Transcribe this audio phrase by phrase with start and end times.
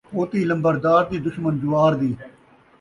[0.09, 2.11] کھوتی لمبردار دی، دشمن جوار دی